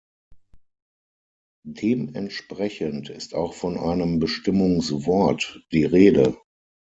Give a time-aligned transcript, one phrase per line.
[1.63, 6.35] Dementsprechend ist auch von einem Bestimmungswort die Rede.